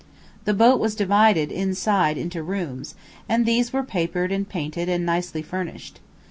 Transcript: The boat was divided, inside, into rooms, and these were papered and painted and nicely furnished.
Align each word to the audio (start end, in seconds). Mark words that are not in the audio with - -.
The 0.45 0.55
boat 0.55 0.79
was 0.79 0.95
divided, 0.95 1.51
inside, 1.51 2.17
into 2.17 2.41
rooms, 2.41 2.95
and 3.29 3.45
these 3.45 3.71
were 3.71 3.83
papered 3.83 4.31
and 4.31 4.49
painted 4.49 4.89
and 4.89 5.05
nicely 5.05 5.43
furnished. 5.43 5.99